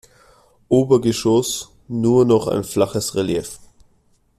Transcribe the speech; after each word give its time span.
Obergeschoss 0.67 1.71
nur 1.87 2.25
noch 2.25 2.47
ein 2.47 2.63
flaches 2.63 3.13
Relief. 3.13 3.59